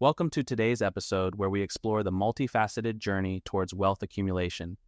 [0.00, 4.78] Welcome to today's episode where we explore the multifaceted journey towards wealth accumulation.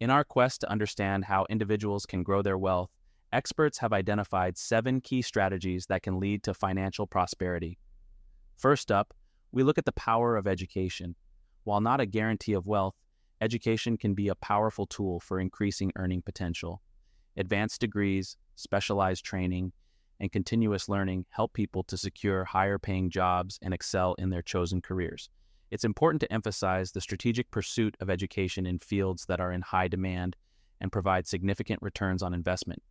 [0.00, 2.90] In our quest to understand how individuals can grow their wealth,
[3.32, 7.78] experts have identified seven key strategies that can lead to financial prosperity.
[8.56, 9.14] First up,
[9.52, 11.14] we look at the power of education.
[11.62, 12.96] While not a guarantee of wealth,
[13.40, 16.82] education can be a powerful tool for increasing earning potential.
[17.36, 19.70] Advanced degrees, specialized training,
[20.20, 24.80] and continuous learning help people to secure higher paying jobs and excel in their chosen
[24.80, 25.28] careers.
[25.70, 29.88] It's important to emphasize the strategic pursuit of education in fields that are in high
[29.88, 30.36] demand
[30.80, 32.82] and provide significant returns on investment.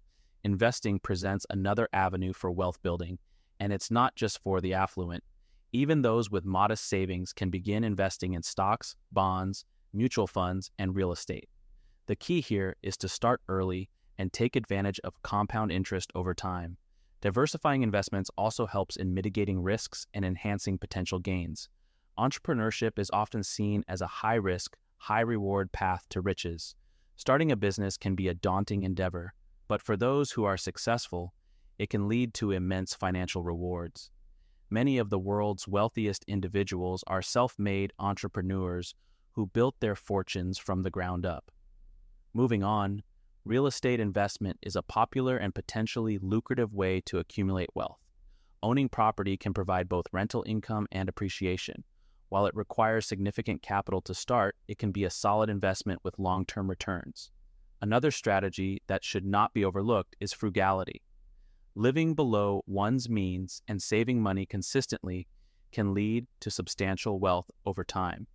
[0.43, 3.17] Investing presents another avenue for wealth building,
[3.59, 5.23] and it's not just for the affluent.
[5.71, 11.11] Even those with modest savings can begin investing in stocks, bonds, mutual funds, and real
[11.11, 11.49] estate.
[12.07, 16.77] The key here is to start early and take advantage of compound interest over time.
[17.25, 21.69] Diversifying investments also helps in mitigating risks and enhancing potential gains.
[22.19, 26.75] Entrepreneurship is often seen as a high risk, high reward path to riches.
[27.15, 29.33] Starting a business can be a daunting endeavor,
[29.67, 31.33] but for those who are successful,
[31.79, 34.11] it can lead to immense financial rewards.
[34.69, 38.93] Many of the world's wealthiest individuals are self made entrepreneurs
[39.31, 41.49] who built their fortunes from the ground up.
[42.35, 43.01] Moving on,
[43.45, 47.99] real estate investment is a popular and potentially lucrative way to accumulate wealth.
[48.63, 51.83] Owning property can provide both rental income and appreciation.
[52.29, 56.43] While it requires significant capital to start, it can be a solid investment with long
[56.45, 57.29] term returns.
[57.81, 61.03] Another strategy that should not be overlooked is frugality.
[61.75, 65.27] Living below one's means and saving money consistently
[65.71, 68.25] can lead to substantial wealth over time.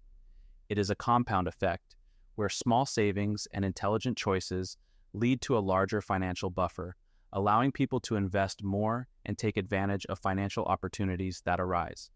[0.68, 1.96] It is a compound effect
[2.36, 4.76] where small savings and intelligent choices
[5.12, 6.96] lead to a larger financial buffer,
[7.32, 12.10] allowing people to invest more and take advantage of financial opportunities that arise.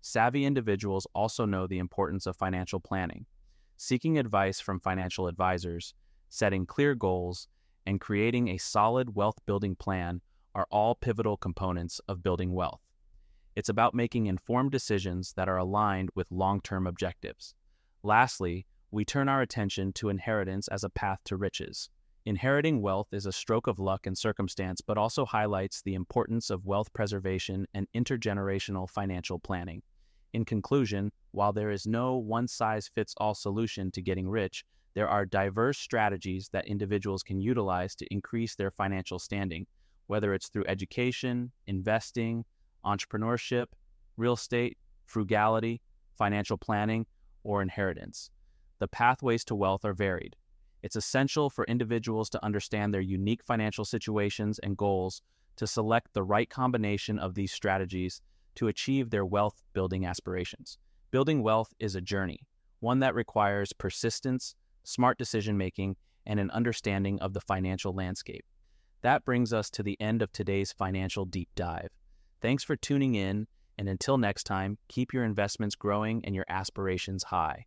[0.00, 3.26] Savvy individuals also know the importance of financial planning.
[3.76, 5.94] Seeking advice from financial advisors,
[6.28, 7.48] setting clear goals,
[7.86, 10.20] and creating a solid wealth building plan
[10.54, 12.80] are all pivotal components of building wealth.
[13.56, 17.54] It's about making informed decisions that are aligned with long term objectives.
[18.02, 21.90] Lastly, we turn our attention to inheritance as a path to riches.
[22.26, 26.66] Inheriting wealth is a stroke of luck and circumstance, but also highlights the importance of
[26.66, 29.80] wealth preservation and intergenerational financial planning.
[30.34, 35.08] In conclusion, while there is no one size fits all solution to getting rich, there
[35.08, 39.66] are diverse strategies that individuals can utilize to increase their financial standing,
[40.06, 42.44] whether it's through education, investing,
[42.84, 43.66] entrepreneurship,
[44.18, 44.76] real estate,
[45.06, 45.80] frugality,
[46.18, 47.06] financial planning,
[47.44, 48.30] or inheritance.
[48.78, 50.36] The pathways to wealth are varied,
[50.82, 55.22] it's essential for individuals to understand their unique financial situations and goals
[55.56, 58.22] to select the right combination of these strategies
[58.54, 60.78] to achieve their wealth building aspirations.
[61.10, 62.40] Building wealth is a journey,
[62.80, 64.54] one that requires persistence,
[64.84, 65.96] smart decision making,
[66.26, 68.44] and an understanding of the financial landscape.
[69.02, 71.88] That brings us to the end of today's financial deep dive.
[72.40, 73.46] Thanks for tuning in,
[73.78, 77.66] and until next time, keep your investments growing and your aspirations high.